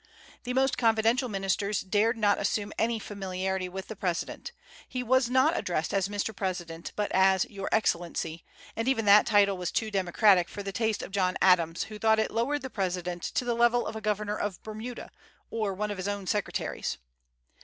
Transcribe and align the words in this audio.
The 0.45 0.55
most 0.55 0.79
confidential 0.79 1.29
ministers 1.29 1.81
dared 1.81 2.17
not 2.17 2.39
assume 2.39 2.73
any 2.75 2.97
familiarity 2.97 3.69
with 3.69 3.87
the 3.87 3.95
President. 3.95 4.51
He 4.89 5.03
was 5.03 5.29
not 5.29 5.55
addressed 5.55 5.93
as 5.93 6.07
"Mr. 6.09 6.35
President," 6.35 6.91
but 6.95 7.11
as 7.11 7.45
"Your 7.51 7.69
Excellency," 7.71 8.43
and 8.75 8.87
even 8.87 9.05
that 9.05 9.27
title 9.27 9.57
was 9.57 9.69
too 9.71 9.91
democratic 9.91 10.49
for 10.49 10.63
the 10.63 10.71
taste 10.71 11.03
of 11.03 11.11
John 11.11 11.37
Adams, 11.39 11.83
who 11.83 11.99
thought 11.99 12.17
it 12.17 12.31
lowered 12.31 12.63
the 12.63 12.71
president 12.71 13.21
to 13.21 13.45
the 13.45 13.53
level 13.53 13.85
of 13.85 13.95
a 13.95 14.01
governor 14.01 14.35
of 14.35 14.59
Bermuda, 14.63 15.11
or 15.51 15.71
one 15.71 15.91
of 15.91 15.97
his 15.97 16.07
own 16.07 16.25
secretaries. 16.25 16.97